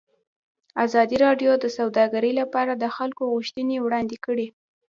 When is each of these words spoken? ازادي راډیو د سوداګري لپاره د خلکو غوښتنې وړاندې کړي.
ازادي 0.85 1.17
راډیو 1.25 1.51
د 1.59 1.65
سوداګري 1.77 2.31
لپاره 2.39 2.73
د 2.75 2.85
خلکو 2.95 3.23
غوښتنې 3.33 3.77
وړاندې 3.81 4.17
کړي. 4.25 4.47